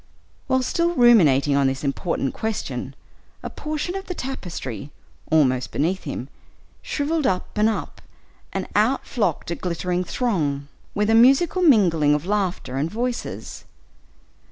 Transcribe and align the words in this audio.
While 0.47 0.63
still 0.63 0.95
ruminating 0.95 1.55
on 1.55 1.67
this 1.67 1.83
important 1.83 2.33
question, 2.33 2.95
a 3.43 3.51
portion 3.51 3.93
of 3.95 4.07
the 4.07 4.15
tapestry, 4.15 4.89
almost 5.31 5.69
beneath 5.71 6.05
him, 6.05 6.27
shriveled 6.81 7.27
up 7.27 7.55
and 7.55 7.69
up, 7.69 8.01
and 8.51 8.67
out 8.75 9.05
flocked 9.05 9.51
a 9.51 9.55
glittering 9.55 10.03
throng, 10.03 10.69
with 10.95 11.11
a 11.11 11.13
musical 11.13 11.61
mingling 11.61 12.15
of 12.15 12.25
laughter 12.25 12.77
and 12.77 12.89
voices. 12.89 13.65